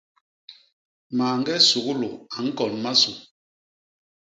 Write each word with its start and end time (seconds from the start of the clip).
Mañge 1.17 1.55
suglu 1.69 2.11
a 2.35 2.37
ñkon 2.47 2.71
masu. 2.83 3.11